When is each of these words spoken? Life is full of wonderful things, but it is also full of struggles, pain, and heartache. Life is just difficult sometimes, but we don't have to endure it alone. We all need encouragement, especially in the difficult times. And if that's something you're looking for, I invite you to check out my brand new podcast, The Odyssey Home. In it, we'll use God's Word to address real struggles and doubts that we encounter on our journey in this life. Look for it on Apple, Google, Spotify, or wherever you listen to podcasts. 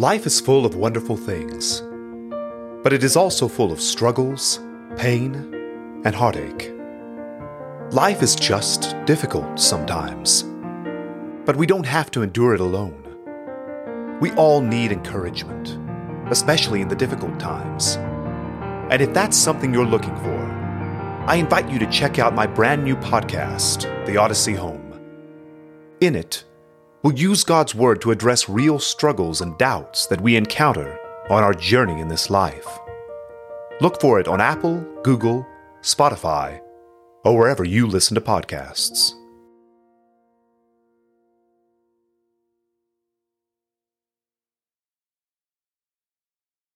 Life 0.00 0.24
is 0.24 0.40
full 0.40 0.64
of 0.64 0.76
wonderful 0.76 1.14
things, 1.14 1.82
but 2.82 2.94
it 2.94 3.04
is 3.04 3.16
also 3.16 3.46
full 3.46 3.70
of 3.70 3.82
struggles, 3.82 4.58
pain, 4.96 5.34
and 6.06 6.14
heartache. 6.14 6.72
Life 7.90 8.22
is 8.22 8.34
just 8.34 8.96
difficult 9.04 9.60
sometimes, 9.60 10.44
but 11.44 11.54
we 11.54 11.66
don't 11.66 11.84
have 11.84 12.10
to 12.12 12.22
endure 12.22 12.54
it 12.54 12.62
alone. 12.62 14.18
We 14.22 14.32
all 14.36 14.62
need 14.62 14.90
encouragement, 14.90 15.76
especially 16.30 16.80
in 16.80 16.88
the 16.88 16.96
difficult 16.96 17.38
times. 17.38 17.96
And 18.90 19.02
if 19.02 19.12
that's 19.12 19.36
something 19.36 19.74
you're 19.74 19.84
looking 19.84 20.16
for, 20.16 20.40
I 21.26 21.34
invite 21.34 21.70
you 21.70 21.78
to 21.78 21.90
check 21.90 22.18
out 22.18 22.34
my 22.34 22.46
brand 22.46 22.84
new 22.84 22.96
podcast, 22.96 23.82
The 24.06 24.16
Odyssey 24.16 24.54
Home. 24.54 24.98
In 26.00 26.16
it, 26.16 26.44
we'll 27.02 27.14
use 27.14 27.44
God's 27.44 27.74
Word 27.74 28.00
to 28.02 28.10
address 28.10 28.48
real 28.48 28.78
struggles 28.78 29.40
and 29.40 29.56
doubts 29.58 30.06
that 30.06 30.20
we 30.20 30.36
encounter 30.36 30.98
on 31.30 31.42
our 31.42 31.54
journey 31.54 32.00
in 32.00 32.08
this 32.08 32.30
life. 32.30 32.66
Look 33.80 34.00
for 34.00 34.20
it 34.20 34.28
on 34.28 34.40
Apple, 34.40 34.84
Google, 35.02 35.46
Spotify, 35.82 36.60
or 37.24 37.36
wherever 37.36 37.64
you 37.64 37.86
listen 37.86 38.14
to 38.14 38.20
podcasts. 38.20 39.12